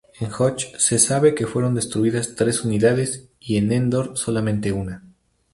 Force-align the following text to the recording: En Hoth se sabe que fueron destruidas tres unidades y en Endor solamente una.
En 0.19 0.31
Hoth 0.33 0.61
se 0.79 0.97
sabe 0.97 1.35
que 1.35 1.45
fueron 1.45 1.75
destruidas 1.75 2.33
tres 2.35 2.65
unidades 2.65 3.29
y 3.39 3.57
en 3.57 3.71
Endor 3.71 4.17
solamente 4.17 4.71
una. 4.71 5.03